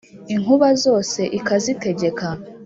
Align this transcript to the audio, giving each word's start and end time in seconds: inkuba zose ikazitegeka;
inkuba 0.33 0.67
zose 0.83 1.21
ikazitegeka; 1.37 2.27